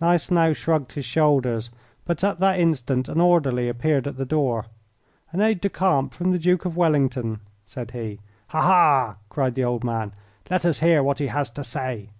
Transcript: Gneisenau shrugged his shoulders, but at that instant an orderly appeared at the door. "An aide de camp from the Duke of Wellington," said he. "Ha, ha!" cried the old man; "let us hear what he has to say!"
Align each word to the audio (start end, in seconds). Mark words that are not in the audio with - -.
Gneisenau 0.00 0.52
shrugged 0.52 0.92
his 0.92 1.04
shoulders, 1.04 1.68
but 2.04 2.22
at 2.22 2.38
that 2.38 2.60
instant 2.60 3.08
an 3.08 3.20
orderly 3.20 3.68
appeared 3.68 4.06
at 4.06 4.16
the 4.16 4.24
door. 4.24 4.66
"An 5.32 5.40
aide 5.40 5.60
de 5.60 5.68
camp 5.68 6.14
from 6.14 6.30
the 6.30 6.38
Duke 6.38 6.64
of 6.64 6.76
Wellington," 6.76 7.40
said 7.66 7.90
he. 7.90 8.20
"Ha, 8.50 8.60
ha!" 8.62 9.16
cried 9.28 9.56
the 9.56 9.64
old 9.64 9.82
man; 9.82 10.12
"let 10.48 10.64
us 10.64 10.78
hear 10.78 11.02
what 11.02 11.18
he 11.18 11.26
has 11.26 11.50
to 11.50 11.64
say!" 11.64 12.10